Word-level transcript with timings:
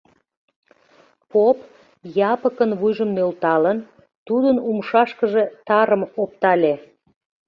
Поп, 1.31 1.57
Япыкын 2.31 2.71
вуйжым 2.79 3.09
нӧлталын, 3.15 3.77
тудын 4.27 4.57
умшашкыже 4.69 5.43
тарым 5.67 6.01
оптале. 6.21 6.73